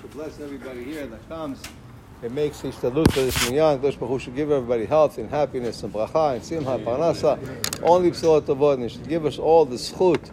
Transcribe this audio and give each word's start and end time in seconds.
should 0.00 0.10
bless 0.12 0.38
everybody 0.40 0.84
here 0.84 1.06
that 1.06 1.28
comes. 1.28 1.60
It 2.22 2.30
makes 2.30 2.62
ishtalut 2.62 3.10
for 3.12 3.20
this 3.20 3.44
minyan. 3.46 3.78
Kadosh 3.78 3.98
Baruch 3.98 4.20
should 4.20 4.36
give 4.36 4.50
everybody 4.50 4.84
health 4.84 5.18
and 5.18 5.28
happiness 5.28 5.82
and 5.82 5.92
bracha 5.92 6.34
and 6.34 6.44
simcha, 6.44 6.78
parnasa, 6.78 7.82
only 7.82 8.10
b'sorot 8.10 8.42
tovot. 8.42 8.74
And 8.74 8.90
should 8.90 9.08
give 9.08 9.26
us 9.26 9.38
all 9.38 9.64
the 9.64 9.76
zchut 9.76 10.30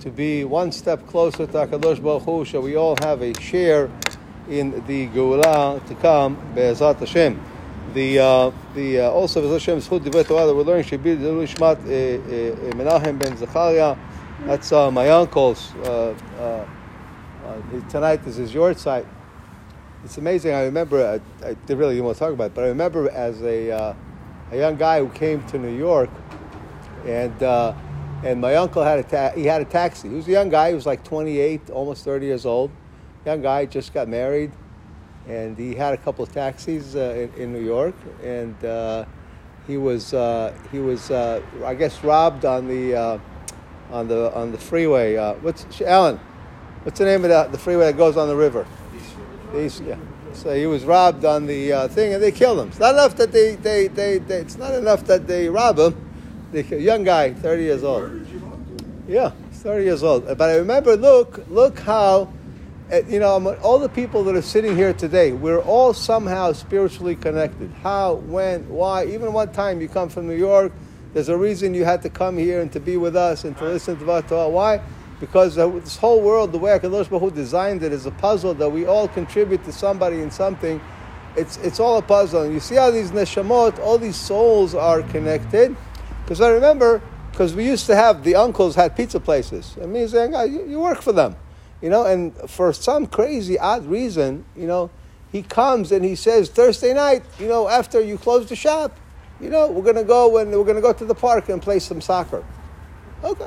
to 0.00 0.10
be 0.10 0.44
one 0.44 0.72
step 0.72 1.06
closer 1.06 1.46
to 1.46 1.52
HaKadosh 1.52 2.02
Baruch 2.02 2.22
Hu, 2.22 2.44
so 2.44 2.60
we 2.60 2.76
all 2.76 2.96
have 3.00 3.22
a 3.22 3.38
share 3.40 3.90
in 4.48 4.84
the 4.86 5.08
Geulah 5.08 5.86
to 5.86 5.94
come, 5.96 6.36
Be'ezat 6.54 6.98
Hashem. 6.98 7.40
The, 7.94 8.18
uh, 8.18 8.50
the, 8.74 9.00
uh, 9.00 9.10
also, 9.10 9.40
Be'ezat 9.42 9.52
Hashem, 9.52 9.78
Zchut 9.80 10.00
Divrei 10.00 10.26
Torah 10.26 10.46
that 10.46 10.54
we're 10.54 10.62
learning 10.62 10.84
should 10.84 11.02
be 11.02 11.14
the 11.14 11.28
Shmat 11.28 11.80
uh, 11.80 12.74
Menachem 12.76 13.18
ben 13.18 13.36
Zechariah. 13.36 13.96
That's 14.46 14.72
uh, 14.72 14.90
my 14.90 15.08
uncle's. 15.10 15.72
Uh, 17.42 17.46
uh, 17.46 17.88
tonight 17.88 18.24
this 18.24 18.38
is 18.38 18.52
yahrzeit. 18.52 19.06
It's 20.04 20.18
amazing. 20.18 20.54
I 20.54 20.64
remember, 20.64 21.20
I, 21.42 21.46
I 21.46 21.56
really 21.72 21.94
didn't 21.94 22.04
want 22.04 22.16
to 22.16 22.18
talk 22.18 22.32
about 22.32 22.46
it, 22.46 22.54
but 22.54 22.64
I 22.64 22.68
remember 22.68 23.08
as 23.10 23.42
a, 23.42 23.68
a 24.50 24.56
young 24.56 24.76
guy 24.76 25.00
who 25.00 25.08
came 25.08 25.44
to 25.48 25.58
New 25.58 25.76
York 25.76 26.10
and 27.06 27.42
and 28.24 28.40
my 28.40 28.54
uncle 28.54 28.84
had 28.84 29.00
a 29.00 29.02
ta- 29.02 29.32
he 29.34 29.44
had 29.44 29.60
a 29.60 29.64
taxi. 29.64 30.08
He 30.08 30.14
was 30.14 30.28
a 30.28 30.30
young 30.30 30.48
guy. 30.48 30.68
He 30.68 30.74
was 30.74 30.86
like 30.86 31.02
28, 31.02 31.70
almost 31.70 32.04
30 32.04 32.26
years 32.26 32.46
old. 32.46 32.70
Young 33.26 33.42
guy, 33.42 33.66
just 33.66 33.92
got 33.92 34.08
married, 34.08 34.52
and 35.28 35.58
he 35.58 35.74
had 35.74 35.94
a 35.94 35.96
couple 35.96 36.24
of 36.24 36.32
taxis 36.32 36.94
uh, 36.94 37.28
in, 37.36 37.42
in, 37.42 37.52
New 37.52 37.64
York. 37.64 37.94
And 38.22 38.64
uh, 38.64 39.04
he 39.66 39.76
was 39.76 40.14
uh, 40.14 40.54
he 40.70 40.78
was 40.78 41.10
uh, 41.10 41.42
I 41.64 41.74
guess 41.74 42.02
robbed 42.04 42.44
on 42.44 42.68
the 42.68 42.94
uh, 42.94 43.18
on 43.90 44.06
the 44.06 44.32
on 44.34 44.52
the 44.52 44.58
freeway. 44.58 45.16
Uh, 45.16 45.34
what's 45.34 45.80
Alan? 45.82 46.20
What's 46.84 46.98
the 46.98 47.04
name 47.04 47.24
of 47.24 47.30
the, 47.30 47.48
the 47.52 47.58
freeway 47.58 47.86
that 47.86 47.96
goes 47.96 48.16
on 48.16 48.28
the 48.28 48.36
river? 48.36 48.66
East, 49.56 49.82
yeah. 49.86 49.96
So 50.32 50.54
he 50.54 50.66
was 50.66 50.84
robbed 50.84 51.24
on 51.24 51.46
the 51.46 51.88
thing, 51.90 52.14
and 52.14 52.22
they 52.22 52.32
killed 52.32 52.58
him. 52.58 52.68
It's 52.68 52.78
not 52.78 52.94
enough 52.94 53.16
that 53.16 53.32
they, 53.32 53.54
they, 53.56 53.88
they, 53.88 54.18
they 54.18 54.38
it's 54.38 54.56
not 54.56 54.74
enough 54.74 55.04
that 55.04 55.26
they 55.26 55.48
rob 55.48 55.78
him 55.78 55.94
the 56.52 56.62
young 56.78 57.02
guy, 57.02 57.32
30 57.32 57.62
years 57.62 57.82
old. 57.82 58.26
Yeah, 59.08 59.32
30 59.52 59.84
years 59.84 60.02
old. 60.02 60.26
But 60.26 60.42
I 60.42 60.56
remember, 60.56 60.96
look, 60.96 61.44
look 61.48 61.78
how, 61.78 62.32
eh, 62.90 63.02
you 63.08 63.18
know, 63.18 63.54
all 63.62 63.78
the 63.78 63.88
people 63.88 64.22
that 64.24 64.36
are 64.36 64.42
sitting 64.42 64.76
here 64.76 64.92
today, 64.92 65.32
we're 65.32 65.60
all 65.60 65.94
somehow 65.94 66.52
spiritually 66.52 67.16
connected. 67.16 67.70
How, 67.82 68.14
when, 68.14 68.68
why. 68.68 69.06
Even 69.06 69.32
one 69.32 69.52
time 69.52 69.80
you 69.80 69.88
come 69.88 70.08
from 70.08 70.26
New 70.26 70.36
York, 70.36 70.72
there's 71.14 71.28
a 71.28 71.36
reason 71.36 71.74
you 71.74 71.84
had 71.84 72.02
to 72.02 72.10
come 72.10 72.36
here 72.38 72.60
and 72.60 72.70
to 72.72 72.80
be 72.80 72.96
with 72.96 73.16
us 73.16 73.44
and 73.44 73.56
to 73.58 73.64
listen 73.64 73.98
to 73.98 74.22
Torah. 74.28 74.48
Why? 74.48 74.80
Because 75.22 75.54
this 75.54 75.96
whole 75.98 76.20
world, 76.20 76.50
the 76.50 76.58
way 76.58 76.76
HaKadosh 76.76 77.08
Baruch 77.08 77.22
Hu 77.22 77.30
designed 77.30 77.84
it, 77.84 77.92
is 77.92 78.06
a 78.06 78.10
puzzle 78.10 78.54
that 78.54 78.68
we 78.68 78.86
all 78.86 79.06
contribute 79.06 79.62
to 79.66 79.70
somebody 79.70 80.20
in 80.20 80.32
something. 80.32 80.80
It's, 81.36 81.58
it's 81.58 81.78
all 81.78 81.98
a 81.98 82.02
puzzle. 82.02 82.42
And 82.42 82.52
you 82.52 82.58
see 82.58 82.74
how 82.74 82.90
these 82.90 83.12
neshamot, 83.12 83.78
all 83.78 83.98
these 83.98 84.16
souls 84.16 84.74
are 84.74 85.00
connected 85.02 85.76
because 86.24 86.40
I 86.40 86.48
remember, 86.48 87.00
because 87.30 87.54
we 87.54 87.64
used 87.64 87.86
to 87.86 87.94
have, 87.94 88.24
the 88.24 88.34
uncles 88.34 88.74
had 88.74 88.96
pizza 88.96 89.20
places. 89.20 89.76
And 89.80 89.92
me 89.92 90.08
saying, 90.08 90.34
oh, 90.34 90.42
you, 90.42 90.66
you 90.66 90.80
work 90.80 91.00
for 91.00 91.12
them. 91.12 91.36
You 91.80 91.90
know, 91.90 92.04
and 92.04 92.34
for 92.50 92.72
some 92.72 93.06
crazy, 93.06 93.56
odd 93.60 93.86
reason, 93.86 94.44
you 94.56 94.66
know, 94.66 94.90
he 95.30 95.42
comes 95.42 95.92
and 95.92 96.04
he 96.04 96.16
says, 96.16 96.50
Thursday 96.50 96.94
night, 96.94 97.22
you 97.38 97.46
know, 97.46 97.68
after 97.68 98.00
you 98.00 98.18
close 98.18 98.48
the 98.48 98.56
shop, 98.56 98.98
you 99.40 99.50
know, 99.50 99.68
we're 99.68 99.92
to 99.92 100.02
go 100.02 100.38
and 100.38 100.50
we're 100.50 100.64
going 100.64 100.74
to 100.74 100.82
go 100.82 100.92
to 100.92 101.04
the 101.04 101.14
park 101.14 101.48
and 101.48 101.62
play 101.62 101.78
some 101.78 102.00
soccer. 102.00 102.44
Okay. 103.22 103.46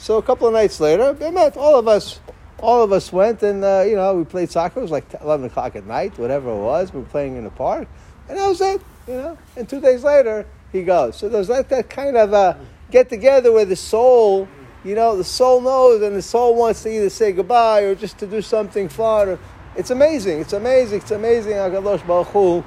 So 0.00 0.16
a 0.16 0.22
couple 0.22 0.46
of 0.46 0.54
nights 0.54 0.80
later, 0.80 1.14
all 1.58 1.78
of 1.78 1.86
us. 1.86 2.20
All 2.62 2.82
of 2.82 2.92
us 2.92 3.10
went 3.10 3.42
and 3.42 3.64
uh, 3.64 3.84
you 3.88 3.96
know 3.96 4.14
we 4.14 4.24
played 4.24 4.50
soccer. 4.50 4.80
It 4.80 4.82
was 4.82 4.90
like 4.90 5.06
eleven 5.22 5.46
o'clock 5.46 5.76
at 5.76 5.86
night, 5.86 6.18
whatever 6.18 6.50
it 6.50 6.58
was. 6.58 6.92
We 6.92 7.00
were 7.00 7.06
playing 7.06 7.36
in 7.36 7.44
the 7.44 7.50
park, 7.50 7.88
and 8.28 8.36
that 8.38 8.46
was 8.46 8.60
it. 8.60 8.82
You 9.08 9.14
know. 9.14 9.38
And 9.56 9.66
two 9.66 9.80
days 9.80 10.04
later, 10.04 10.46
he 10.70 10.82
goes. 10.82 11.16
So 11.16 11.30
there's 11.30 11.48
like 11.48 11.68
that 11.68 11.88
kind 11.88 12.18
of 12.18 12.34
a 12.34 12.58
get 12.90 13.08
together 13.08 13.50
where 13.50 13.64
the 13.64 13.76
soul, 13.76 14.46
you 14.84 14.94
know, 14.94 15.16
the 15.16 15.24
soul 15.24 15.62
knows 15.62 16.02
and 16.02 16.14
the 16.14 16.22
soul 16.22 16.54
wants 16.54 16.82
to 16.82 16.94
either 16.94 17.08
say 17.08 17.32
goodbye 17.32 17.80
or 17.80 17.94
just 17.94 18.18
to 18.18 18.26
do 18.26 18.42
something 18.42 18.90
fun. 18.90 19.38
It's 19.74 19.90
amazing. 19.90 20.40
It's 20.40 20.52
amazing. 20.52 20.98
It's 20.98 21.12
amazing 21.12 21.54
how 21.54 21.70
Baruch 21.80 22.26
Hu 22.26 22.62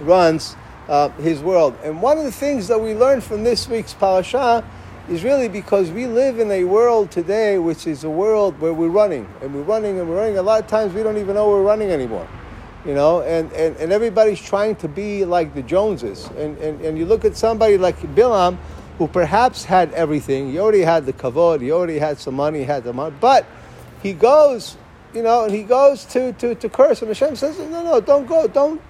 runs 0.00 0.56
uh, 0.88 1.10
his 1.20 1.42
world. 1.42 1.76
And 1.84 2.00
one 2.00 2.16
of 2.16 2.24
the 2.24 2.32
things 2.32 2.68
that 2.68 2.80
we 2.80 2.94
learned 2.94 3.24
from 3.24 3.44
this 3.44 3.68
week's 3.68 3.92
parasha 3.92 4.64
is 5.08 5.24
really 5.24 5.48
because 5.48 5.90
we 5.90 6.06
live 6.06 6.38
in 6.38 6.50
a 6.50 6.64
world 6.64 7.10
today 7.10 7.58
which 7.58 7.86
is 7.86 8.04
a 8.04 8.10
world 8.10 8.60
where 8.60 8.74
we're 8.74 8.88
running 8.88 9.28
and 9.40 9.54
we're 9.54 9.62
running 9.62 9.98
and 9.98 10.08
we're 10.08 10.16
running. 10.16 10.38
A 10.38 10.42
lot 10.42 10.60
of 10.62 10.66
times 10.68 10.92
we 10.94 11.02
don't 11.02 11.16
even 11.16 11.34
know 11.34 11.48
we're 11.48 11.62
running 11.62 11.90
anymore 11.90 12.28
you 12.84 12.94
know, 12.94 13.20
and, 13.22 13.52
and, 13.52 13.76
and 13.76 13.92
everybody's 13.92 14.40
trying 14.40 14.76
to 14.76 14.88
be 14.88 15.24
like 15.24 15.54
the 15.54 15.62
Joneses. 15.62 16.26
And, 16.38 16.56
and, 16.58 16.80
and 16.80 16.96
you 16.96 17.04
look 17.04 17.24
at 17.24 17.36
somebody 17.36 17.76
like 17.76 17.98
Bilam, 18.14 18.56
who 18.98 19.06
perhaps 19.06 19.64
had 19.64 19.92
everything. 19.92 20.50
He 20.50 20.58
already 20.58 20.80
had 20.80 21.06
the 21.06 21.12
kavod, 21.12 21.60
he 21.60 21.70
already 21.70 21.98
had 21.98 22.18
some 22.18 22.34
money, 22.34 22.60
he 22.60 22.64
had 22.64 22.84
the 22.84 22.92
money, 22.92 23.14
but 23.20 23.46
he 24.02 24.12
goes, 24.12 24.76
you 25.14 25.22
know, 25.22 25.44
and 25.44 25.54
he 25.54 25.62
goes 25.62 26.04
to, 26.06 26.32
to, 26.34 26.54
to 26.54 26.68
curse, 26.68 27.02
and 27.02 27.08
Hashem 27.08 27.36
says, 27.36 27.58
no, 27.58 27.82
no, 27.82 28.00
don't 28.00 28.26
go, 28.26 28.46
don't, 28.48 28.80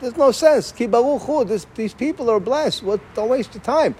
there's 0.00 0.16
no 0.16 0.32
sense. 0.32 0.72
This, 0.72 1.66
these 1.74 1.94
people 1.94 2.30
are 2.30 2.40
blessed. 2.40 2.82
What, 2.82 3.00
don't 3.14 3.28
waste 3.28 3.54
your 3.54 3.62
time. 3.62 3.94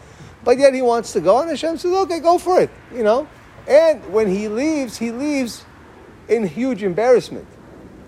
But 0.44 0.59
yet 0.59 0.75
he 0.75 0.82
wants 0.82 1.12
to 1.15 1.21
go, 1.21 1.41
and 1.41 1.50
Hashem 1.50 1.78
says, 1.78 1.93
okay, 1.93 2.21
go 2.21 2.38
for 2.38 2.60
it, 2.60 2.71
you 2.94 3.03
know. 3.03 3.27
And 3.66 4.05
when 4.12 4.28
he 4.28 4.49
leaves, 4.49 4.99
he 4.99 5.10
leaves 5.10 5.65
in 6.28 6.47
huge 6.47 6.82
embarrassment, 6.82 7.47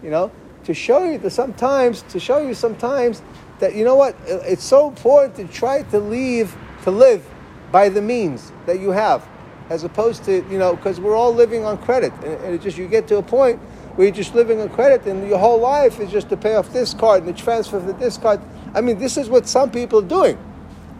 you 0.02 0.10
know 0.10 0.30
to 0.66 0.74
show 0.74 1.04
you 1.04 1.16
that 1.16 1.30
sometimes, 1.30 2.02
to 2.02 2.18
show 2.18 2.38
you 2.38 2.52
sometimes 2.52 3.22
that 3.60 3.76
you 3.76 3.84
know 3.84 3.94
what, 3.94 4.16
it's 4.26 4.64
so 4.64 4.88
important 4.88 5.36
to 5.36 5.46
try 5.46 5.82
to 5.82 6.00
leave, 6.00 6.56
to 6.82 6.90
live 6.90 7.24
by 7.70 7.88
the 7.88 8.02
means 8.02 8.50
that 8.66 8.80
you 8.80 8.90
have, 8.90 9.26
as 9.70 9.84
opposed 9.84 10.24
to 10.24 10.44
you 10.50 10.58
know, 10.58 10.74
because 10.74 10.98
we're 10.98 11.14
all 11.14 11.32
living 11.32 11.64
on 11.64 11.78
credit, 11.78 12.12
and, 12.24 12.34
and 12.42 12.54
it 12.54 12.60
just 12.60 12.76
you 12.76 12.88
get 12.88 13.06
to 13.06 13.16
a 13.16 13.22
point 13.22 13.60
where 13.94 14.08
you're 14.08 14.14
just 14.14 14.34
living 14.34 14.60
on 14.60 14.68
credit, 14.68 15.06
and 15.06 15.26
your 15.28 15.38
whole 15.38 15.60
life 15.60 16.00
is 16.00 16.10
just 16.10 16.28
to 16.28 16.36
pay 16.36 16.56
off 16.56 16.72
this 16.72 16.92
card 16.92 17.22
and 17.22 17.28
the 17.28 17.40
transfer 17.40 17.80
for 17.80 17.92
this 17.92 18.18
card. 18.18 18.40
I 18.74 18.80
mean, 18.80 18.98
this 18.98 19.16
is 19.16 19.30
what 19.30 19.46
some 19.46 19.70
people 19.70 20.00
are 20.00 20.08
doing. 20.08 20.36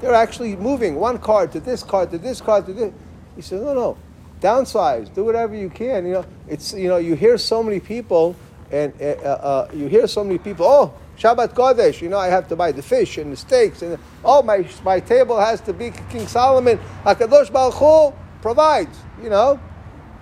They're 0.00 0.14
actually 0.14 0.56
moving 0.56 0.96
one 0.96 1.18
card 1.18 1.52
to 1.52 1.60
this 1.60 1.82
card 1.82 2.10
to 2.10 2.18
this 2.18 2.40
card 2.40 2.66
to 2.66 2.72
this. 2.72 2.92
He 3.34 3.42
said, 3.42 3.62
no, 3.62 3.74
no, 3.74 3.98
downsize, 4.40 5.12
do 5.14 5.24
whatever 5.24 5.54
you 5.54 5.70
can. 5.70 6.06
You 6.06 6.12
know, 6.12 6.24
it's 6.48 6.72
you 6.74 6.88
know, 6.88 6.96
you 6.96 7.14
hear 7.14 7.38
so 7.38 7.62
many 7.62 7.80
people 7.80 8.36
and 8.70 8.92
uh, 9.00 9.04
uh, 9.04 9.70
you 9.72 9.86
hear 9.86 10.06
so 10.06 10.24
many 10.24 10.38
people, 10.38 10.66
oh, 10.66 10.94
Shabbat 11.18 11.54
Kodesh, 11.54 12.02
you 12.02 12.08
know, 12.08 12.18
I 12.18 12.28
have 12.28 12.48
to 12.48 12.56
buy 12.56 12.72
the 12.72 12.82
fish 12.82 13.16
and 13.18 13.32
the 13.32 13.36
steaks, 13.36 13.82
and 13.82 13.98
oh, 14.24 14.42
my, 14.42 14.68
my 14.84 15.00
table 15.00 15.38
has 15.38 15.60
to 15.62 15.72
be 15.72 15.92
King 16.10 16.26
Solomon. 16.26 16.78
Hakadosh 17.04 17.52
Baruch 17.52 17.74
Hu 17.74 18.12
provides, 18.42 18.98
you 19.22 19.30
know. 19.30 19.58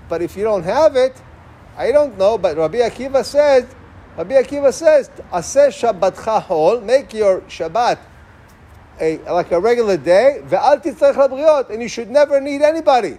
But 0.09 0.23
if 0.23 0.37
you 0.37 0.45
don't 0.45 0.63
have 0.63 0.95
it, 0.95 1.21
I 1.77 1.91
don't 1.91 2.17
know. 2.17 2.39
But 2.39 2.57
Rabbi 2.57 2.79
Akiva 2.79 3.25
says, 3.25 3.67
Rabbi 4.17 4.35
Akiva 4.35 4.73
says, 4.73 5.11
Aseh 5.33 5.69
Shabbat 5.69 6.43
Hol, 6.43 6.81
make 6.81 7.13
your 7.13 7.41
Shabbat 7.43 7.99
a, 9.01 9.19
like 9.31 9.53
a 9.53 9.61
regular 9.61 9.97
day, 9.97 10.43
and 10.51 11.83
you 11.83 11.89
should 11.89 12.11
never 12.11 12.41
need 12.41 12.63
anybody. 12.63 13.19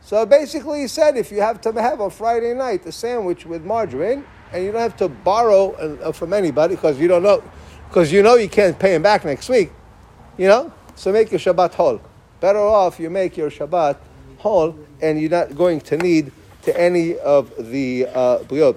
So 0.00 0.26
basically, 0.26 0.80
he 0.80 0.88
said, 0.88 1.16
if 1.16 1.32
you 1.32 1.40
have 1.40 1.60
to 1.62 1.72
have 1.72 2.00
on 2.00 2.10
Friday 2.10 2.52
night 2.52 2.84
a 2.86 2.92
sandwich 2.92 3.46
with 3.46 3.64
margarine, 3.64 4.24
and 4.52 4.64
you 4.64 4.70
don't 4.70 4.80
have 4.80 4.96
to 4.98 5.08
borrow 5.08 5.72
uh, 5.72 6.12
from 6.12 6.32
anybody 6.32 6.76
because 6.76 7.00
you 7.00 7.08
don't 7.08 7.22
know, 7.22 7.42
because 7.88 8.12
you 8.12 8.22
know 8.22 8.36
you 8.36 8.48
can't 8.48 8.78
pay 8.78 8.94
him 8.94 9.02
back 9.02 9.24
next 9.24 9.48
week. 9.48 9.72
You 10.36 10.48
know, 10.48 10.72
so 10.94 11.10
make 11.12 11.30
your 11.30 11.40
Shabbat 11.40 11.74
whole. 11.74 12.00
Better 12.40 12.58
off 12.58 13.00
you 13.00 13.08
make 13.08 13.36
your 13.36 13.50
Shabbat 13.50 13.96
whole, 14.38 14.78
and 15.00 15.20
you're 15.20 15.30
not 15.30 15.56
going 15.56 15.80
to 15.80 15.96
need 15.96 16.30
to 16.62 16.78
any 16.78 17.16
of 17.18 17.50
the 17.70 18.06
uh, 18.06 18.38
briot. 18.40 18.76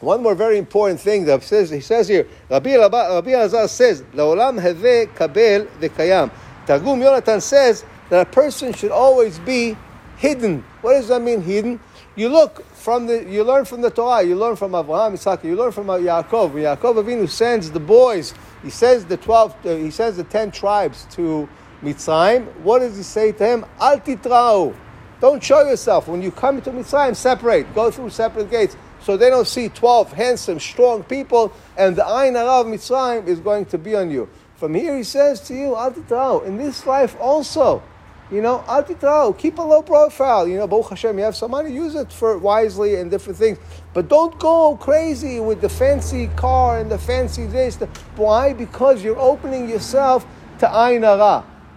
One 0.00 0.22
more 0.22 0.34
very 0.34 0.56
important 0.56 0.98
thing 1.00 1.26
that 1.26 1.42
says, 1.42 1.68
he 1.68 1.80
says 1.80 2.08
here, 2.08 2.26
Rabbi, 2.48 2.76
Rabbi 2.76 3.30
Azar 3.32 3.68
says, 3.68 4.02
"Laolam 4.14 4.58
heve 4.60 5.14
kabel 5.14 5.66
v'kayam." 5.80 6.30
Targum 6.66 7.00
Yonatan 7.00 7.42
says 7.42 7.84
that 8.08 8.26
a 8.26 8.30
person 8.30 8.72
should 8.72 8.92
always 8.92 9.38
be 9.40 9.76
hidden. 10.16 10.64
What 10.80 10.92
does 10.92 11.08
that 11.08 11.20
mean, 11.20 11.42
hidden? 11.42 11.80
You 12.16 12.28
look 12.28 12.64
from 12.74 13.06
the, 13.06 13.24
you 13.24 13.44
learn 13.44 13.64
from 13.64 13.82
the 13.82 13.90
Torah, 13.90 14.22
you 14.22 14.36
learn 14.36 14.56
from 14.56 14.74
Abraham, 14.74 15.12
Isaac, 15.12 15.44
you 15.44 15.54
learn 15.54 15.72
from 15.72 15.86
Yaakov. 15.86 16.52
When 16.52 16.64
Yaakov 16.64 17.04
Avinu 17.04 17.28
sends 17.28 17.70
the 17.70 17.80
boys, 17.80 18.34
he 18.62 18.70
sends 18.70 19.04
the 19.04 19.16
twelve, 19.16 19.54
uh, 19.66 19.76
he 19.76 19.90
sends 19.90 20.16
the 20.16 20.24
ten 20.24 20.50
tribes 20.50 21.06
to 21.12 21.48
Mitzrayim. 21.82 22.46
What 22.62 22.80
does 22.80 22.96
he 22.96 23.02
say 23.02 23.32
to 23.32 23.46
him? 23.46 23.66
Al 23.78 24.00
titrao. 24.00 24.74
Don't 25.20 25.42
show 25.42 25.62
yourself. 25.68 26.08
When 26.08 26.22
you 26.22 26.30
come 26.30 26.60
to 26.62 26.70
Mitzrayim, 26.70 27.14
separate. 27.14 27.74
Go 27.74 27.90
through 27.90 28.10
separate 28.10 28.50
gates. 28.50 28.76
So 29.02 29.16
they 29.16 29.30
don't 29.30 29.46
see 29.46 29.68
12 29.68 30.12
handsome, 30.12 30.60
strong 30.60 31.02
people, 31.02 31.52
and 31.76 31.96
the 31.96 32.04
Ain 32.04 32.36
of 32.36 32.66
Mitzrayim 32.66 33.26
is 33.26 33.40
going 33.40 33.66
to 33.66 33.78
be 33.78 33.94
on 33.94 34.10
you. 34.10 34.28
From 34.56 34.74
here 34.74 34.96
he 34.96 35.04
says 35.04 35.40
to 35.48 35.54
you, 35.54 35.76
Al. 35.76 36.40
In 36.40 36.58
this 36.58 36.86
life 36.86 37.16
also, 37.18 37.82
You 38.30 38.42
know, 38.42 38.62
al 38.68 39.32
keep 39.32 39.58
a 39.58 39.62
low 39.62 39.82
profile. 39.82 40.46
You 40.46 40.58
know, 40.58 40.68
Baruch 40.68 40.90
Hashem, 40.90 41.18
you 41.18 41.24
have 41.24 41.34
some 41.34 41.50
money, 41.50 41.72
use 41.72 41.96
it 41.96 42.12
for 42.12 42.38
wisely 42.38 42.94
and 42.94 43.10
different 43.10 43.36
things. 43.36 43.58
But 43.92 44.06
don't 44.06 44.38
go 44.38 44.76
crazy 44.76 45.40
with 45.40 45.60
the 45.60 45.68
fancy 45.68 46.28
car 46.36 46.78
and 46.78 46.88
the 46.88 46.98
fancy 46.98 47.46
this. 47.46 47.76
Why? 48.14 48.52
Because 48.52 49.02
you're 49.02 49.18
opening 49.18 49.68
yourself 49.68 50.26
to. 50.60 50.70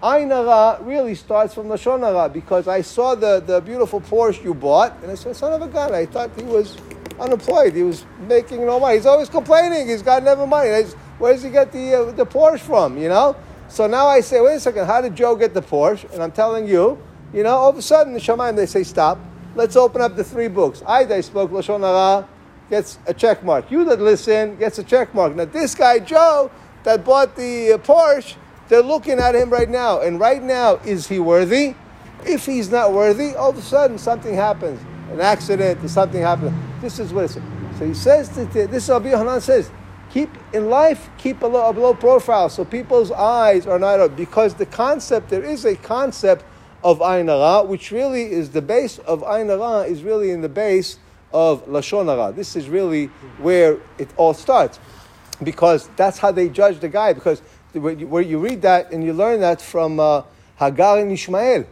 Ain 0.03 0.29
Hara 0.29 0.77
really 0.81 1.15
starts 1.15 1.53
from 1.53 1.67
Lashon 1.67 2.31
because 2.33 2.67
I 2.67 2.81
saw 2.81 3.15
the, 3.15 3.39
the 3.39 3.61
beautiful 3.61 4.01
Porsche 4.01 4.43
you 4.43 4.53
bought 4.53 5.01
and 5.01 5.09
I 5.09 5.15
said, 5.15 5.35
son 5.35 5.53
of 5.53 5.61
a 5.61 5.67
gun, 5.67 5.95
I 5.95 6.05
thought 6.05 6.29
he 6.35 6.43
was 6.43 6.77
unemployed. 7.19 7.73
He 7.73 7.83
was 7.83 8.05
making 8.27 8.65
no 8.65 8.79
money. 8.79 8.97
He's 8.97 9.05
always 9.05 9.29
complaining. 9.29 9.87
He's 9.87 10.01
got 10.01 10.23
never 10.23 10.45
money. 10.47 10.69
Where 11.19 11.33
does 11.33 11.43
he 11.43 11.49
get 11.49 11.71
the, 11.71 11.95
uh, 11.95 12.11
the 12.11 12.25
Porsche 12.25 12.59
from, 12.59 12.97
you 12.97 13.09
know? 13.09 13.35
So 13.69 13.87
now 13.87 14.07
I 14.07 14.21
say, 14.21 14.41
wait 14.41 14.55
a 14.55 14.59
second, 14.59 14.85
how 14.85 15.01
did 15.01 15.15
Joe 15.15 15.35
get 15.35 15.53
the 15.53 15.61
Porsche? 15.61 16.11
And 16.13 16.21
I'm 16.21 16.31
telling 16.31 16.67
you, 16.67 17.01
you 17.33 17.43
know, 17.43 17.55
all 17.55 17.69
of 17.69 17.77
a 17.77 17.81
sudden 17.81 18.13
the 18.13 18.19
Shemaim, 18.19 18.55
they 18.55 18.65
say, 18.65 18.83
stop. 18.83 19.17
Let's 19.55 19.75
open 19.75 20.01
up 20.01 20.15
the 20.15 20.23
three 20.23 20.47
books. 20.47 20.83
I, 20.85 21.03
they 21.03 21.21
spoke 21.21 21.51
Lashon 21.51 21.81
Hara, 21.81 22.27
gets 22.69 22.99
a 23.07 23.13
check 23.13 23.43
mark. 23.43 23.69
You 23.71 23.85
that 23.85 24.01
listen 24.01 24.57
gets 24.57 24.79
a 24.79 24.83
check 24.83 25.13
mark. 25.13 25.35
Now 25.35 25.45
this 25.45 25.75
guy, 25.75 25.99
Joe, 25.99 26.51
that 26.83 27.05
bought 27.05 27.35
the 27.35 27.73
uh, 27.73 27.77
Porsche, 27.77 28.35
they're 28.67 28.81
looking 28.81 29.19
at 29.19 29.35
him 29.35 29.49
right 29.49 29.69
now. 29.69 30.01
And 30.01 30.19
right 30.19 30.41
now, 30.41 30.75
is 30.77 31.07
he 31.07 31.19
worthy? 31.19 31.75
If 32.25 32.45
he's 32.45 32.69
not 32.69 32.93
worthy, 32.93 33.35
all 33.35 33.51
of 33.51 33.57
a 33.57 33.61
sudden 33.61 33.97
something 33.97 34.33
happens. 34.33 34.81
An 35.11 35.19
accident 35.19 35.83
or 35.83 35.87
something 35.87 36.21
happens. 36.21 36.53
This 36.83 36.99
is 36.99 37.13
what 37.13 37.23
it 37.23 37.29
says. 37.29 37.43
So 37.79 37.85
he 37.85 37.93
says, 37.93 38.29
that, 38.31 38.51
this 38.51 38.83
is 38.83 38.89
what 38.89 39.03
Hanan 39.03 39.39
says, 39.39 39.71
keep 40.11 40.29
in 40.53 40.69
life 40.69 41.09
keep 41.17 41.41
a 41.41 41.47
low, 41.47 41.71
a 41.71 41.73
low 41.73 41.93
profile 41.93 42.47
so 42.49 42.63
people's 42.63 43.09
eyes 43.09 43.65
are 43.65 43.79
not 43.79 43.99
up 43.99 44.15
because 44.15 44.53
the 44.53 44.65
concept 44.65 45.29
there 45.29 45.43
is 45.43 45.65
a 45.65 45.75
concept 45.77 46.45
of 46.83 47.01
Ain 47.01 47.29
Hara, 47.29 47.63
which 47.63 47.91
really 47.91 48.31
is 48.31 48.51
the 48.51 48.61
base 48.61 48.99
of 48.99 49.23
Ain 49.23 49.47
Hara 49.47 49.83
is 49.83 50.03
really 50.03 50.31
in 50.31 50.41
the 50.41 50.49
base 50.49 50.99
of 51.31 51.65
Lashon 51.65 52.05
Hara. 52.05 52.33
This 52.33 52.55
is 52.55 52.67
really 52.67 53.07
where 53.39 53.79
it 53.97 54.09
all 54.17 54.33
starts 54.33 54.79
because 55.41 55.87
that's 55.95 56.19
how 56.19 56.31
they 56.31 56.49
judge 56.49 56.79
the 56.79 56.89
guy 56.89 57.13
because 57.13 57.41
where 57.71 58.21
you 58.21 58.37
read 58.37 58.61
that 58.61 58.91
and 58.91 59.03
you 59.03 59.13
learn 59.13 59.39
that 59.39 59.61
from 59.61 59.99
uh, 59.99 60.23
Hagar 60.57 60.99
and 60.99 61.11
Ishmael. 61.11 61.65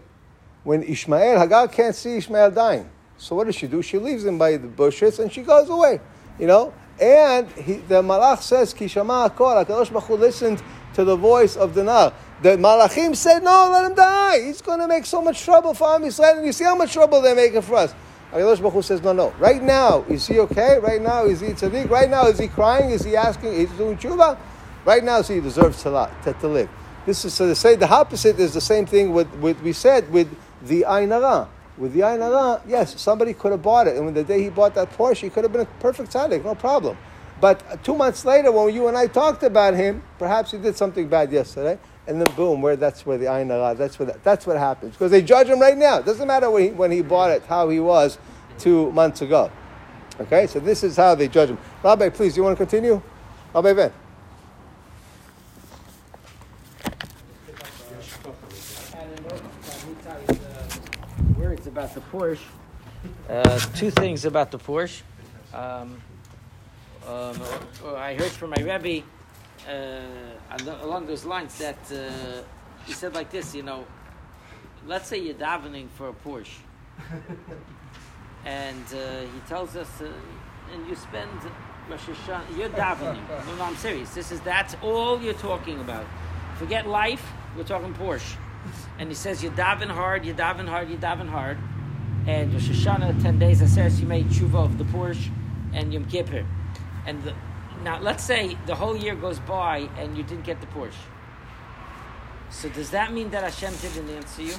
When 0.63 0.83
Ishmael, 0.83 1.39
Hagar 1.39 1.67
can't 1.67 1.95
see 1.95 2.17
Ishmael 2.17 2.51
dying. 2.51 2.89
So 3.21 3.35
what 3.35 3.45
does 3.45 3.55
she 3.55 3.67
do? 3.67 3.83
She 3.83 3.99
leaves 3.99 4.25
him 4.25 4.39
by 4.39 4.57
the 4.57 4.67
bushes 4.67 5.19
and 5.19 5.31
she 5.31 5.43
goes 5.43 5.69
away. 5.69 6.01
You 6.39 6.47
know, 6.47 6.73
and 6.99 7.47
he, 7.51 7.73
the 7.73 8.01
Malach 8.01 8.41
says, 8.41 8.73
Kishama 8.73 9.29
Akor, 9.29 9.63
HaKadosh 9.63 9.93
Baruch 9.93 10.19
listened 10.19 10.63
to 10.95 11.03
the 11.03 11.15
voice 11.15 11.55
of 11.55 11.75
the 11.75 11.83
Nar. 11.83 12.13
The 12.41 12.57
Malachim 12.57 13.15
said, 13.15 13.43
no, 13.43 13.69
let 13.71 13.85
him 13.85 13.95
die. 13.95 14.41
He's 14.41 14.63
going 14.63 14.79
to 14.79 14.87
make 14.87 15.05
so 15.05 15.21
much 15.21 15.43
trouble 15.43 15.75
for 15.75 15.93
Am 15.93 16.01
Yisrael. 16.01 16.37
And 16.37 16.47
you 16.47 16.51
see 16.51 16.63
how 16.63 16.75
much 16.75 16.93
trouble 16.93 17.21
they're 17.21 17.35
making 17.35 17.61
for 17.61 17.75
us. 17.75 17.93
HaKadosh 18.31 18.59
Baruch 18.59 18.83
says, 18.83 19.03
no, 19.03 19.13
no. 19.13 19.29
Right 19.37 19.61
now, 19.61 20.03
is 20.09 20.25
he 20.25 20.39
okay? 20.39 20.79
Right 20.79 20.99
now, 20.99 21.25
is 21.25 21.41
he 21.41 21.49
tzaddik? 21.49 21.91
Right 21.91 22.09
now, 22.09 22.25
is 22.25 22.39
he 22.39 22.47
crying? 22.47 22.89
Is 22.89 23.03
he 23.03 23.15
asking? 23.15 23.53
Is 23.53 23.69
he 23.69 23.77
doing 23.77 23.97
tshuva? 23.97 24.35
Right 24.83 25.03
now, 25.03 25.21
so 25.21 25.35
he 25.35 25.41
deserves 25.41 25.83
to, 25.83 26.09
to, 26.23 26.33
to 26.33 26.47
live. 26.47 26.69
This 27.05 27.23
is, 27.23 27.35
so 27.35 27.47
to 27.47 27.55
say 27.55 27.75
the 27.75 27.87
opposite 27.87 28.39
is 28.39 28.55
the 28.55 28.61
same 28.61 28.87
thing 28.87 29.13
with, 29.13 29.31
with 29.35 29.61
we 29.61 29.73
said 29.73 30.11
with 30.11 30.35
the 30.63 30.85
Ain 30.89 31.11
Hara. 31.11 31.47
With 31.77 31.93
the 31.93 32.01
Ain 32.01 32.19
Hara, 32.19 32.61
yes, 32.67 32.99
somebody 32.99 33.33
could 33.33 33.51
have 33.51 33.61
bought 33.61 33.87
it. 33.87 33.95
And 33.95 34.05
when 34.05 34.13
the 34.13 34.23
day 34.23 34.43
he 34.43 34.49
bought 34.49 34.75
that 34.75 34.91
Porsche, 34.91 35.21
he 35.21 35.29
could 35.29 35.43
have 35.43 35.51
been 35.51 35.61
a 35.61 35.65
perfect 35.79 36.11
tzaddik, 36.11 36.43
no 36.43 36.55
problem. 36.55 36.97
But 37.39 37.83
two 37.83 37.95
months 37.95 38.23
later, 38.23 38.51
when 38.51 38.73
you 38.73 38.87
and 38.87 38.95
I 38.95 39.07
talked 39.07 39.41
about 39.43 39.73
him, 39.73 40.03
perhaps 40.19 40.51
he 40.51 40.59
did 40.59 40.75
something 40.75 41.07
bad 41.07 41.31
yesterday, 41.31 41.79
and 42.05 42.21
then 42.21 42.33
boom, 42.35 42.61
where 42.61 42.75
that's 42.75 43.05
where 43.05 43.17
the 43.17 43.33
Ain 43.33 43.49
Hara, 43.49 43.73
that's 43.73 43.97
where 43.97 44.05
that, 44.07 44.23
that's 44.23 44.45
what 44.45 44.57
happens 44.57 44.93
because 44.93 45.11
they 45.11 45.23
judge 45.23 45.47
him 45.47 45.59
right 45.59 45.77
now. 45.77 45.97
It 45.97 46.05
doesn't 46.05 46.27
matter 46.27 46.51
when 46.51 46.63
he, 46.63 46.69
when 46.69 46.91
he 46.91 47.01
bought 47.01 47.31
it, 47.31 47.43
how 47.43 47.69
he 47.69 47.79
was 47.79 48.19
two 48.59 48.91
months 48.91 49.21
ago. 49.21 49.51
Okay, 50.19 50.45
so 50.45 50.59
this 50.59 50.83
is 50.83 50.97
how 50.97 51.15
they 51.15 51.27
judge 51.27 51.49
him. 51.49 51.57
Rabbi, 51.83 52.09
please, 52.09 52.35
do 52.35 52.41
you 52.41 52.43
want 52.43 52.57
to 52.57 52.63
continue? 52.63 53.01
Rabbi 53.55 53.73
Ben. 53.73 53.91
About 61.81 61.95
the 61.95 62.01
Porsche. 62.11 62.39
Uh, 63.27 63.59
two 63.75 63.89
things 63.89 64.25
about 64.25 64.51
the 64.51 64.59
Porsche. 64.59 65.01
Um, 65.51 65.99
um, 67.07 67.41
I 67.95 68.13
heard 68.13 68.31
from 68.31 68.51
my 68.51 68.61
Rebbe 68.61 69.03
uh, 69.67 70.67
along 70.83 71.07
those 71.07 71.25
lines 71.25 71.57
that 71.57 71.79
uh, 71.91 72.43
he 72.85 72.93
said 72.93 73.15
like 73.15 73.31
this, 73.31 73.55
you 73.55 73.63
know, 73.63 73.85
let's 74.85 75.07
say 75.07 75.17
you're 75.17 75.33
davening 75.33 75.87
for 75.89 76.09
a 76.09 76.13
Porsche, 76.13 76.59
and 78.45 78.85
uh, 78.93 79.21
he 79.21 79.39
tells 79.47 79.75
us, 79.75 80.01
uh, 80.01 80.07
and 80.73 80.87
you 80.87 80.95
spend 80.95 81.31
Rosh 81.89 82.01
Hashanah, 82.01 82.57
you're 82.57 82.69
davening. 82.69 83.27
No, 83.47 83.55
no, 83.55 83.63
I'm 83.63 83.75
serious. 83.75 84.13
This 84.13 84.31
is 84.31 84.39
that's 84.41 84.75
all 84.83 85.19
you're 85.19 85.33
talking 85.33 85.79
about. 85.79 86.05
Forget 86.57 86.87
life. 86.87 87.25
We're 87.57 87.63
talking 87.63 87.93
Porsche. 87.95 88.37
And 88.99 89.09
he 89.09 89.15
says, 89.15 89.41
you're 89.41 89.51
davening 89.53 89.89
hard, 89.89 90.23
you're 90.23 90.35
davening 90.35 90.67
hard, 90.67 90.87
you're 90.87 90.99
davening 90.99 91.29
hard. 91.29 91.57
And 92.27 92.53
Rosh 92.53 92.69
Hashanah, 92.69 93.21
10 93.21 93.39
days, 93.39 93.99
you 93.99 94.07
made 94.07 94.27
tshuva 94.27 94.65
of 94.65 94.77
the 94.77 94.83
Porsche 94.85 95.31
and 95.73 95.93
Yom 95.93 96.05
Kippur. 96.05 96.45
And 97.07 97.23
the, 97.23 97.33
now, 97.83 97.99
let's 97.99 98.23
say 98.23 98.57
the 98.67 98.75
whole 98.75 98.95
year 98.95 99.15
goes 99.15 99.39
by 99.39 99.89
and 99.97 100.15
you 100.15 100.23
didn't 100.23 100.43
get 100.43 100.61
the 100.61 100.67
Porsche. 100.67 100.93
So 102.51 102.69
does 102.69 102.91
that 102.91 103.11
mean 103.11 103.31
that 103.31 103.43
Hashem 103.43 103.73
didn't 103.81 104.09
answer 104.09 104.43
you? 104.43 104.53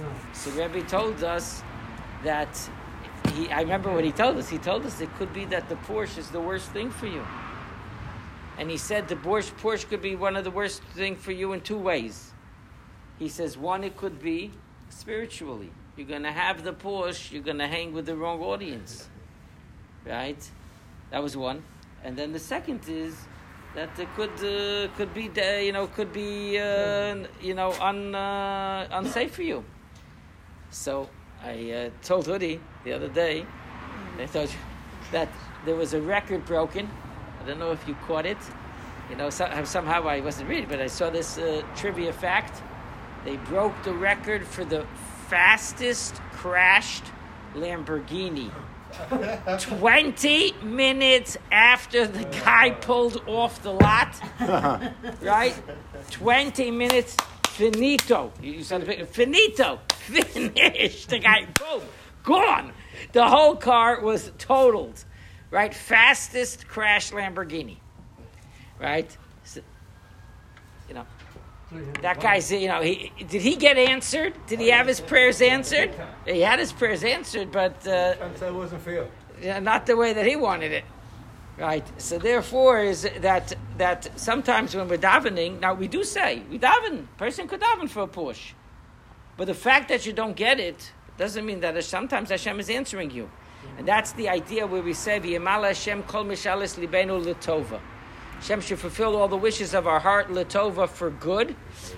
No. 0.00 0.08
So 0.34 0.50
Rebbe 0.50 0.82
told 0.82 1.24
us 1.24 1.62
that 2.24 2.48
he. 3.32 3.48
I 3.48 3.60
remember 3.62 3.92
what 3.92 4.04
he 4.04 4.12
told 4.12 4.36
us. 4.36 4.48
He 4.48 4.58
told 4.58 4.84
us 4.84 5.00
it 5.00 5.14
could 5.16 5.32
be 5.32 5.44
that 5.46 5.68
the 5.68 5.76
Porsche 5.76 6.18
is 6.18 6.30
the 6.30 6.40
worst 6.40 6.70
thing 6.72 6.90
for 6.90 7.06
you. 7.06 7.24
And 8.58 8.70
he 8.70 8.76
said 8.76 9.08
the 9.08 9.16
Porsche, 9.16 9.52
Porsche 9.60 9.88
could 9.88 10.02
be 10.02 10.16
one 10.16 10.36
of 10.36 10.44
the 10.44 10.50
worst 10.50 10.82
thing 10.94 11.16
for 11.16 11.32
you 11.32 11.52
in 11.52 11.60
two 11.60 11.78
ways. 11.78 12.32
He 13.18 13.28
says, 13.28 13.56
one, 13.56 13.84
it 13.84 13.96
could 13.96 14.20
be 14.20 14.52
spiritually. 14.88 15.70
You're 15.96 16.06
going 16.06 16.24
to 16.24 16.32
have 16.32 16.62
the 16.62 16.72
Porsche, 16.72 17.32
you're 17.32 17.42
going 17.42 17.58
to 17.58 17.66
hang 17.66 17.92
with 17.94 18.06
the 18.06 18.16
wrong 18.16 18.40
audience. 18.42 19.08
Right? 20.04 20.50
That 21.10 21.22
was 21.22 21.36
one. 21.36 21.62
And 22.04 22.16
then 22.16 22.32
the 22.32 22.38
second 22.38 22.80
is 22.88 23.16
that 23.74 23.98
it 23.98 24.08
could 24.14 24.30
uh, 24.40 24.88
could 24.96 25.12
be 25.12 25.28
uh, 25.28 25.58
you 25.58 25.72
know 25.72 25.86
could 25.86 26.12
be 26.12 26.58
uh, 26.58 27.16
you 27.40 27.54
know 27.54 27.72
un, 27.80 28.14
uh, 28.14 28.88
unsafe 28.90 29.34
for 29.34 29.42
you. 29.42 29.64
So 30.70 31.08
I 31.42 31.70
uh, 31.70 31.90
told 32.02 32.26
Hoodie 32.26 32.60
the 32.84 32.92
other 32.92 33.08
day. 33.08 33.46
I 34.18 34.26
told 34.26 34.48
you 34.50 34.58
that 35.12 35.28
there 35.64 35.74
was 35.74 35.94
a 35.94 36.00
record 36.00 36.44
broken. 36.46 36.88
I 37.42 37.46
don't 37.46 37.58
know 37.58 37.72
if 37.72 37.86
you 37.88 37.94
caught 38.06 38.26
it. 38.26 38.38
You 39.10 39.16
know, 39.16 39.30
somehow 39.30 40.08
I 40.08 40.20
wasn't 40.20 40.48
reading, 40.48 40.68
but 40.68 40.80
I 40.80 40.88
saw 40.88 41.10
this 41.10 41.38
uh, 41.38 41.62
trivia 41.76 42.12
fact 42.12 42.62
they 43.26 43.36
broke 43.36 43.74
the 43.82 43.92
record 43.92 44.46
for 44.46 44.64
the 44.64 44.86
fastest 45.28 46.14
crashed 46.32 47.04
Lamborghini. 47.54 48.50
20 49.58 50.52
minutes 50.62 51.36
after 51.50 52.06
the 52.06 52.24
guy 52.44 52.70
pulled 52.70 53.22
off 53.26 53.62
the 53.62 53.72
lot, 53.72 54.14
right? 55.20 55.54
20 56.10 56.70
minutes, 56.70 57.16
finito. 57.48 58.32
You 58.40 58.62
said 58.62 59.08
finito, 59.08 59.80
finished. 59.88 61.08
The 61.10 61.18
guy, 61.18 61.46
boom, 61.58 61.82
gone. 62.22 62.72
The 63.12 63.26
whole 63.26 63.56
car 63.56 64.00
was 64.00 64.32
totaled, 64.38 65.04
right? 65.50 65.74
Fastest 65.74 66.66
crash 66.68 67.10
Lamborghini, 67.10 67.78
right? 68.80 69.14
So, 69.44 69.60
you 70.88 70.94
know, 70.94 71.06
that 72.02 72.20
guy's, 72.20 72.52
you 72.52 72.68
know, 72.68 72.80
he 72.80 73.12
did 73.18 73.42
he 73.42 73.56
get 73.56 73.76
answered? 73.76 74.34
Did 74.46 74.60
he 74.60 74.68
have 74.68 74.86
his 74.86 75.00
prayers 75.00 75.40
answered? 75.42 75.90
He 76.24 76.40
had 76.40 76.58
his 76.58 76.72
prayers 76.72 77.02
answered, 77.02 77.50
but 77.50 77.86
uh, 77.86 78.14
it 78.40 78.54
wasn't 78.54 78.82
fair. 78.82 79.08
Yeah, 79.42 79.58
not 79.58 79.86
the 79.86 79.96
way 79.96 80.12
that 80.12 80.26
he 80.26 80.36
wanted 80.36 80.72
it. 80.72 80.84
Right. 81.58 81.84
So 82.00 82.18
therefore, 82.18 82.80
is 82.80 83.08
that 83.20 83.54
that 83.78 84.08
sometimes 84.16 84.76
when 84.76 84.88
we're 84.88 84.98
davening, 84.98 85.58
now 85.58 85.74
we 85.74 85.88
do 85.88 86.04
say 86.04 86.42
we 86.50 86.58
daven. 86.58 87.06
Person 87.16 87.48
could 87.48 87.60
daven 87.60 87.88
for 87.88 88.02
a 88.02 88.06
Porsche, 88.06 88.52
but 89.36 89.46
the 89.46 89.54
fact 89.54 89.88
that 89.88 90.06
you 90.06 90.12
don't 90.12 90.36
get 90.36 90.60
it 90.60 90.92
doesn't 91.18 91.44
mean 91.44 91.60
that 91.60 91.82
sometimes 91.82 92.28
Hashem 92.28 92.60
is 92.60 92.68
answering 92.68 93.10
you, 93.10 93.30
and 93.78 93.88
that's 93.88 94.12
the 94.12 94.28
idea 94.28 94.66
where 94.66 94.82
we 94.82 94.92
say 94.92 95.18
v'yamala 95.18 95.68
Hashem 95.68 96.02
kol 96.04 96.24
mishalis 96.24 96.78
libenu 96.78 97.24
l'tova. 97.24 97.80
Hashem 98.36 98.60
should 98.60 98.78
fulfill 98.78 99.16
all 99.16 99.28
the 99.28 99.36
wishes 99.36 99.74
of 99.74 99.86
our 99.86 99.98
heart, 99.98 100.28
Latova, 100.28 100.88
for 100.88 101.10
good. 101.10 101.56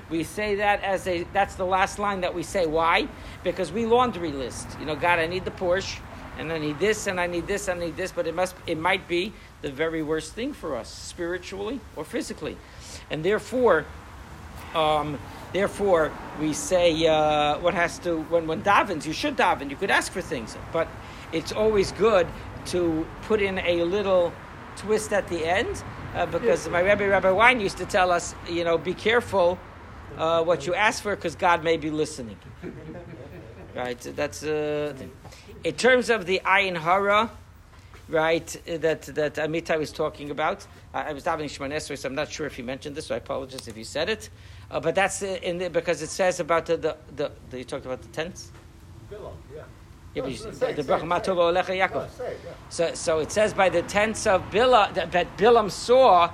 We 0.08 0.24
say 0.24 0.54
that 0.56 0.82
as 0.82 1.06
a, 1.06 1.24
that's 1.32 1.56
the 1.56 1.66
last 1.66 1.98
line 1.98 2.20
that 2.22 2.34
we 2.34 2.42
say. 2.42 2.66
Why? 2.66 3.08
Because 3.44 3.72
we 3.72 3.86
laundry 3.86 4.32
list. 4.32 4.68
You 4.80 4.86
know, 4.86 4.96
God, 4.96 5.18
I 5.18 5.26
need 5.26 5.44
the 5.44 5.50
Porsche, 5.50 5.98
and 6.38 6.52
I 6.52 6.58
need 6.58 6.78
this, 6.78 7.06
and 7.06 7.20
I 7.20 7.26
need 7.26 7.46
this, 7.46 7.68
and 7.68 7.82
I 7.82 7.86
need 7.86 7.96
this, 7.96 8.12
but 8.12 8.26
it 8.26 8.34
must, 8.34 8.54
it 8.66 8.78
might 8.78 9.08
be 9.08 9.32
the 9.62 9.70
very 9.70 10.02
worst 10.02 10.32
thing 10.34 10.52
for 10.52 10.76
us, 10.76 10.88
spiritually 10.88 11.80
or 11.96 12.04
physically. 12.04 12.56
And 13.10 13.24
therefore, 13.24 13.84
um, 14.74 15.18
Therefore, 15.52 16.12
we 16.38 16.52
say 16.52 17.06
uh, 17.06 17.58
what 17.58 17.72
has 17.72 17.98
to 18.00 18.20
when 18.24 18.46
when 18.46 18.62
davens, 18.62 19.06
you 19.06 19.14
should 19.14 19.36
daven. 19.36 19.70
You 19.70 19.76
could 19.76 19.90
ask 19.90 20.12
for 20.12 20.20
things, 20.20 20.56
but 20.72 20.88
it's 21.32 21.52
always 21.52 21.92
good 21.92 22.26
to 22.66 23.06
put 23.22 23.40
in 23.40 23.58
a 23.60 23.82
little 23.84 24.32
twist 24.76 25.12
at 25.12 25.26
the 25.28 25.46
end 25.46 25.82
uh, 26.14 26.26
because 26.26 26.68
my 26.68 26.80
Rebbe 26.80 27.08
Rabbi 27.08 27.30
Wein 27.30 27.60
used 27.60 27.78
to 27.78 27.86
tell 27.86 28.10
us, 28.10 28.34
you 28.48 28.64
know, 28.64 28.78
be 28.78 28.94
careful 28.94 29.58
uh, 30.16 30.42
what 30.42 30.66
you 30.66 30.74
ask 30.74 31.02
for 31.02 31.14
because 31.14 31.34
God 31.34 31.62
may 31.62 31.76
be 31.76 31.90
listening. 31.90 32.38
right? 33.74 34.00
That's 34.00 34.42
uh, 34.42 34.94
in 35.64 35.74
terms 35.74 36.10
of 36.10 36.26
the 36.26 36.40
ayin 36.44 36.76
hara 36.76 37.30
right, 38.08 38.46
that, 38.66 39.02
that 39.02 39.34
Amitai 39.34 39.78
was 39.78 39.92
talking 39.92 40.30
about. 40.30 40.66
I, 40.94 41.12
was 41.12 41.24
davening 41.24 41.44
Shemon 41.44 41.98
so 41.98 42.08
I'm 42.08 42.14
not 42.14 42.30
sure 42.30 42.46
if 42.46 42.56
he 42.56 42.62
mentioned 42.62 42.96
this, 42.96 43.06
so 43.06 43.14
I 43.14 43.18
apologize 43.18 43.68
if 43.68 43.76
you 43.76 43.84
said 43.84 44.08
it. 44.08 44.30
Uh, 44.70 44.80
but 44.80 44.94
that's 44.94 45.22
in 45.22 45.58
the, 45.58 45.70
because 45.70 46.02
it 46.02 46.08
says 46.08 46.40
about 46.40 46.66
the, 46.66 46.76
the, 46.76 46.96
the, 47.16 47.32
the 47.50 47.58
you 47.58 47.64
talked 47.64 47.86
about 47.86 48.02
the 48.02 48.08
tents? 48.08 48.52
Yeah. 49.54 49.62
So, 52.68 52.94
so 52.94 53.18
it 53.18 53.32
says 53.32 53.54
by 53.54 53.68
the 53.68 53.82
tents 53.82 54.26
of 54.26 54.42
Bilam 54.50 54.94
that, 54.94 55.12
that 55.12 55.36
Bilam 55.36 55.70
saw, 55.70 56.32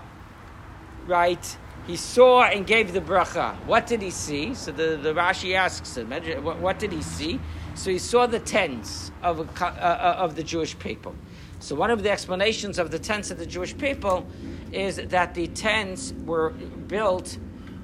right? 1.07 1.59
He 1.87 1.97
saw 1.97 2.45
and 2.45 2.67
gave 2.67 2.93
the 2.93 3.01
bracha. 3.01 3.57
What 3.67 3.87
did 3.87 4.01
he 4.01 4.11
see? 4.11 4.55
So 4.55 4.73
the, 4.73 4.97
the 4.97 5.13
Rashi 5.13 5.55
asks 5.55 5.97
him, 5.97 6.11
what, 6.43 6.59
what 6.59 6.79
did 6.79 6.93
he 6.93 7.03
see? 7.03 7.41
So 7.75 7.91
he 7.91 7.99
saw 7.99 8.27
the 8.27 8.39
tents 8.39 9.11
of, 9.23 9.41
uh, 9.61 9.65
uh, 9.65 10.17
of 10.19 10.35
the 10.35 10.43
Jewish 10.43 10.79
people. 10.79 11.15
So 11.59 11.75
one 11.75 11.91
of 11.91 12.03
the 12.03 12.11
explanations 12.11 12.79
of 12.79 12.91
the 12.91 12.99
tents 12.99 13.31
of 13.31 13.39
the 13.39 13.47
Jewish 13.47 13.77
people 13.77 14.27
is 14.73 14.97
that 14.97 15.35
the 15.35 15.47
tents 15.49 16.15
were 16.25 16.51
built, 16.51 17.39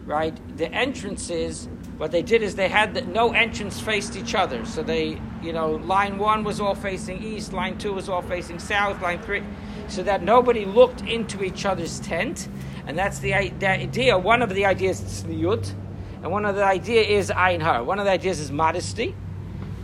right? 0.04 0.38
The 0.56 0.70
entrances, 0.72 1.68
what 2.00 2.12
they 2.12 2.22
did 2.22 2.42
is 2.42 2.54
they 2.54 2.70
had 2.70 2.94
the, 2.94 3.02
no 3.02 3.34
entrance 3.34 3.78
faced 3.78 4.16
each 4.16 4.34
other. 4.34 4.64
So 4.64 4.82
they, 4.82 5.20
you 5.42 5.52
know, 5.52 5.72
line 5.72 6.16
one 6.16 6.44
was 6.44 6.58
all 6.58 6.74
facing 6.74 7.22
east, 7.22 7.52
line 7.52 7.76
two 7.76 7.92
was 7.92 8.08
all 8.08 8.22
facing 8.22 8.58
south, 8.58 9.02
line 9.02 9.20
three, 9.20 9.42
so 9.86 10.02
that 10.04 10.22
nobody 10.22 10.64
looked 10.64 11.02
into 11.02 11.44
each 11.44 11.66
other's 11.66 12.00
tent. 12.00 12.48
And 12.86 12.98
that's 12.98 13.18
the, 13.18 13.52
the 13.58 13.68
idea. 13.68 14.16
One 14.16 14.40
of 14.40 14.48
the 14.54 14.64
ideas 14.64 15.02
is 15.02 15.22
tzniut, 15.24 15.74
and 16.22 16.32
one 16.32 16.46
of 16.46 16.56
the 16.56 16.64
idea 16.64 17.02
is 17.02 17.28
ayin 17.28 17.60
har. 17.60 17.84
One 17.84 17.98
of 17.98 18.06
the 18.06 18.12
ideas 18.12 18.40
is 18.40 18.50
modesty 18.50 19.14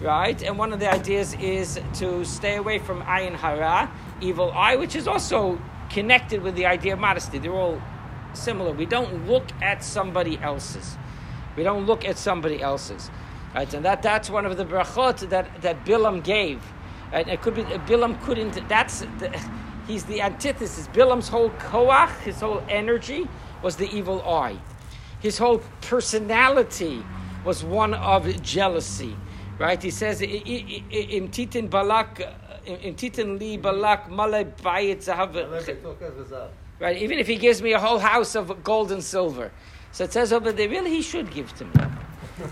right? 0.01 0.43
And 0.43 0.59
one 0.59 0.75
of 0.75 0.81
the 0.81 0.93
ideas 0.93 1.35
is 1.35 1.81
to 1.95 2.23
stay 2.25 2.57
away 2.57 2.79
from 2.79 3.01
ayin 3.03 3.35
hara, 3.35 3.91
evil 4.21 4.53
eye, 4.53 4.77
which 4.77 4.95
is 4.95 5.09
also 5.09 5.59
connected 5.89 6.43
with 6.43 6.55
the 6.55 6.67
idea 6.67 6.93
of 6.93 6.99
modesty. 6.99 7.39
They're 7.39 7.53
all 7.53 7.81
similar. 8.35 8.73
We 8.73 8.87
don't 8.87 9.27
look 9.27 9.51
at 9.63 9.83
somebody 9.83 10.39
else's. 10.39 10.99
We 11.57 11.63
don't 11.63 11.87
look 11.87 12.05
at 12.05 12.19
somebody 12.19 12.61
else's. 12.63 13.11
Right? 13.55 13.73
And 13.73 13.85
that, 13.85 14.03
that's 14.03 14.29
one 14.29 14.45
of 14.45 14.57
the 14.57 14.65
brachot 14.65 15.29
that, 15.31 15.63
that 15.63 15.85
Bilam 15.85 16.23
gave. 16.23 16.63
And 17.13 17.29
it 17.29 17.41
could 17.41 17.55
be 17.55 17.63
Bilam 17.63 18.21
couldn't. 18.23 18.69
That's 18.69 19.01
the, 19.19 19.41
he's 19.87 20.05
the 20.05 20.21
antithesis. 20.21 20.89
Bilam's 20.89 21.29
whole 21.29 21.51
koach, 21.51 22.11
his 22.21 22.41
whole 22.41 22.63
energy, 22.69 23.29
was 23.63 23.77
the 23.77 23.89
evil 23.97 24.21
eye. 24.29 24.59
His 25.21 25.39
whole 25.39 25.63
personality 25.81 27.03
was 27.45 27.65
one 27.65 27.95
of 27.95 28.43
jealousy. 28.43 29.17
Right? 29.59 29.83
He 29.83 29.91
says, 29.91 30.21
"Im 30.21 31.29
titin 31.31 31.71
balak, 31.71 32.21
im 32.67 32.95
titin 32.95 33.39
li 33.41 33.57
balak 33.57 34.11
male 34.11 34.45
bayit 34.45 34.99
zahav." 34.99 35.33
Right? 36.79 36.97
Even 36.99 37.19
if 37.19 37.27
he 37.27 37.37
gives 37.37 37.63
me 37.63 37.73
a 37.73 37.79
whole 37.79 37.99
house 37.99 38.35
of 38.35 38.63
gold 38.63 38.93
and 38.93 39.03
silver, 39.03 39.51
so 39.97 40.05
it 40.05 40.13
says 40.13 40.31
over 40.31 40.53
there, 40.53 40.69
really, 40.69 40.91
he 40.91 41.01
should 41.01 41.31
give 41.33 41.55
to 41.55 41.65
me. 41.65 41.71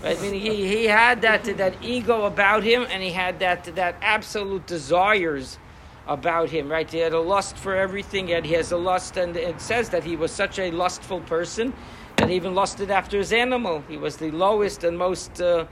Right? 0.03 0.17
I 0.17 0.19
mean, 0.19 0.33
he, 0.33 0.65
he 0.65 0.85
had 0.85 1.21
that 1.21 1.43
that 1.57 1.75
ego 1.79 2.23
about 2.25 2.63
him, 2.63 2.87
and 2.89 3.03
he 3.03 3.11
had 3.11 3.37
that 3.37 3.65
that 3.75 3.97
absolute 4.01 4.65
desires 4.65 5.59
about 6.07 6.49
him. 6.49 6.71
Right? 6.71 6.89
He 6.89 6.97
had 6.97 7.13
a 7.13 7.19
lust 7.19 7.55
for 7.55 7.75
everything, 7.75 8.33
and 8.33 8.43
he 8.47 8.53
has 8.53 8.71
a 8.71 8.77
lust, 8.77 9.17
and 9.17 9.37
it 9.37 9.61
says 9.61 9.89
that 9.89 10.03
he 10.03 10.15
was 10.15 10.31
such 10.31 10.57
a 10.57 10.71
lustful 10.71 11.21
person 11.21 11.71
that 12.15 12.29
he 12.29 12.35
even 12.35 12.55
lusted 12.55 12.89
after 12.89 13.19
his 13.19 13.31
animal. 13.31 13.83
He 13.87 13.97
was 13.97 14.17
the 14.17 14.31
lowest 14.31 14.83
and 14.83 14.97
most 14.97 15.39
uh, 15.39 15.65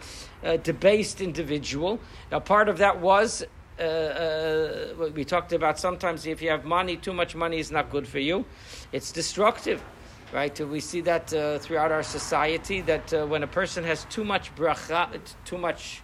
uh, 0.43 0.57
debased 0.57 1.21
individual. 1.21 1.99
Now, 2.31 2.39
part 2.39 2.69
of 2.69 2.77
that 2.77 2.99
was 2.99 3.43
uh, 3.79 3.83
uh, 3.83 5.09
we 5.15 5.25
talked 5.25 5.53
about 5.53 5.79
sometimes 5.79 6.27
if 6.27 6.39
you 6.39 6.51
have 6.51 6.65
money, 6.65 6.97
too 6.97 7.13
much 7.13 7.33
money 7.35 7.57
is 7.57 7.71
not 7.71 7.89
good 7.89 8.07
for 8.07 8.19
you. 8.19 8.45
It's 8.91 9.11
destructive, 9.11 9.81
right? 10.33 10.59
We 10.59 10.79
see 10.79 11.01
that 11.01 11.33
uh, 11.33 11.59
throughout 11.59 11.91
our 11.91 12.03
society 12.03 12.81
that 12.81 13.13
uh, 13.13 13.25
when 13.27 13.43
a 13.43 13.47
person 13.47 13.83
has 13.83 14.05
too 14.05 14.23
much 14.23 14.53
bracha, 14.55 15.19
too 15.45 15.57
much 15.57 16.01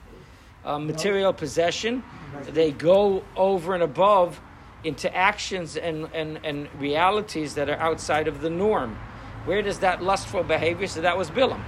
uh, 0.64 0.78
material 0.78 1.34
possession, 1.34 2.04
they 2.44 2.72
go 2.72 3.24
over 3.36 3.74
and 3.74 3.82
above 3.82 4.40
into 4.84 5.14
actions 5.14 5.76
and, 5.76 6.10
and, 6.14 6.40
and 6.44 6.70
realities 6.80 7.56
that 7.56 7.70
are 7.70 7.80
outside 7.80 8.28
of 8.28 8.42
the 8.42 8.50
norm. 8.50 8.96
Where 9.46 9.62
does 9.62 9.80
that 9.80 10.04
lustful 10.04 10.44
behavior? 10.44 10.88
So 10.88 11.02
that 11.02 11.18
was 11.18 11.32
Bilam. 11.32 11.62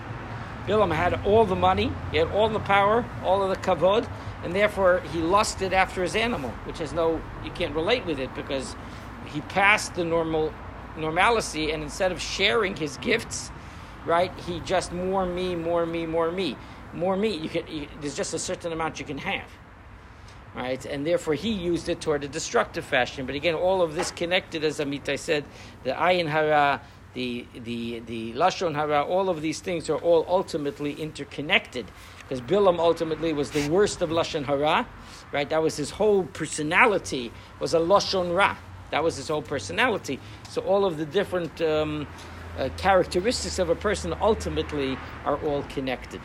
Bilam 0.67 0.93
had 0.93 1.25
all 1.25 1.45
the 1.45 1.55
money, 1.55 1.91
he 2.11 2.17
had 2.17 2.27
all 2.27 2.47
the 2.47 2.59
power, 2.59 3.03
all 3.23 3.41
of 3.41 3.49
the 3.49 3.55
kavod, 3.55 4.07
and 4.43 4.55
therefore 4.55 5.01
he 5.11 5.19
lusted 5.19 5.73
after 5.73 6.03
his 6.03 6.15
animal, 6.15 6.51
which 6.65 6.77
has 6.77 6.93
no, 6.93 7.19
you 7.43 7.51
can't 7.51 7.73
relate 7.73 8.05
with 8.05 8.19
it 8.19 8.33
because 8.35 8.75
he 9.25 9.41
passed 9.41 9.95
the 9.95 10.05
normal 10.05 10.53
normalcy, 10.97 11.71
and 11.71 11.83
instead 11.83 12.11
of 12.11 12.21
sharing 12.21 12.75
his 12.75 12.97
gifts, 12.97 13.51
right, 14.05 14.31
he 14.47 14.59
just 14.61 14.91
more 14.91 15.25
me, 15.25 15.55
more 15.55 15.85
me, 15.85 16.05
more 16.05 16.31
me, 16.31 16.55
more 16.93 17.15
me. 17.15 17.35
You 17.35 17.49
can, 17.49 17.67
you, 17.67 17.87
there's 17.99 18.15
just 18.15 18.33
a 18.33 18.39
certain 18.39 18.71
amount 18.71 18.99
you 18.99 19.05
can 19.05 19.17
have, 19.19 19.47
right, 20.55 20.83
and 20.85 21.05
therefore 21.05 21.33
he 21.33 21.51
used 21.51 21.89
it 21.89 22.01
toward 22.01 22.23
a 22.23 22.27
destructive 22.27 22.85
fashion. 22.85 23.25
But 23.25 23.35
again, 23.35 23.55
all 23.55 23.81
of 23.81 23.95
this 23.95 24.11
connected, 24.11 24.63
as 24.63 24.79
Amitai 24.79 25.17
said, 25.17 25.45
the 25.83 25.91
ayin 25.91 26.27
hara 26.27 26.81
the 27.13 27.45
the 27.53 27.99
the 27.99 28.33
lashon 28.33 28.73
hara, 28.73 29.03
all 29.03 29.29
of 29.29 29.41
these 29.41 29.59
things 29.59 29.89
are 29.89 29.97
all 29.97 30.25
ultimately 30.27 30.93
interconnected. 30.93 31.85
Because 32.19 32.41
Bilam 32.41 32.79
ultimately 32.79 33.33
was 33.33 33.51
the 33.51 33.67
worst 33.69 34.01
of 34.01 34.09
lashon 34.09 34.45
hara, 34.45 34.87
right? 35.31 35.49
That 35.49 35.61
was 35.61 35.75
his 35.75 35.89
whole 35.89 36.23
personality 36.23 37.31
was 37.59 37.73
a 37.73 37.79
lashon 37.79 38.33
ra. 38.35 38.55
That 38.91 39.03
was 39.03 39.15
his 39.15 39.27
whole 39.29 39.41
personality. 39.41 40.19
So 40.49 40.61
all 40.61 40.85
of 40.85 40.97
the 40.97 41.05
different 41.05 41.61
um, 41.61 42.07
uh, 42.57 42.69
characteristics 42.77 43.57
of 43.59 43.69
a 43.69 43.75
person 43.75 44.13
ultimately 44.21 44.97
are 45.25 45.37
all 45.45 45.63
connected. 45.63 46.21